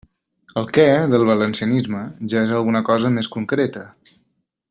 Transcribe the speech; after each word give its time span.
El 0.61 0.65
«què» 0.77 0.85
del 1.11 1.25
valencianisme, 1.27 2.01
ja 2.35 2.43
és 2.49 2.55
alguna 2.61 2.83
cosa 2.91 3.13
més 3.19 3.31
concreta. 3.39 3.87